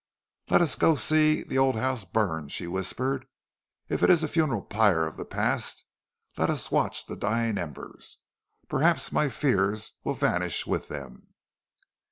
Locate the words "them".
10.87-11.35